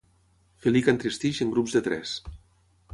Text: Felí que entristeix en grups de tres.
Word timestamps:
Felí 0.63 0.81
que 0.87 0.95
entristeix 0.95 1.43
en 1.47 1.55
grups 1.55 1.79
de 1.79 1.85
tres. 1.91 2.19